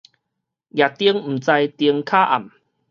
[0.03, 0.13] 攑燈毋知
[1.51, 2.49] 燈跤暗